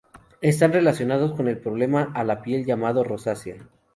Están 0.41 0.73
relacionados 0.73 1.33
con 1.35 1.47
el 1.47 1.59
problema 1.59 2.11
a 2.15 2.23
la 2.23 2.41
piel 2.41 2.65
llamado 2.65 3.03
rosácea. 3.03 3.57